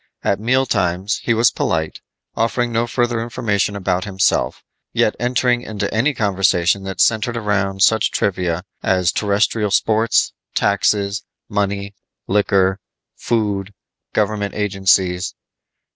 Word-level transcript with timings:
At 0.23 0.39
meal 0.39 0.65
times 0.65 1.19
he 1.21 1.35
was 1.35 1.51
polite, 1.51 2.01
offering 2.35 2.71
no 2.71 2.87
further 2.87 3.21
information 3.21 3.75
about 3.75 4.03
himself, 4.05 4.63
yet 4.93 5.15
entering 5.19 5.61
into 5.61 5.93
any 5.93 6.15
conversation 6.15 6.81
that 6.85 6.99
centered 6.99 7.37
around 7.37 7.83
such 7.83 8.09
trivia 8.09 8.63
as 8.81 9.11
terrestrial 9.11 9.69
sports, 9.69 10.33
taxes, 10.55 11.21
money, 11.47 11.93
liquor, 12.27 12.79
food, 13.15 13.75
government 14.11 14.55
agencies. 14.55 15.35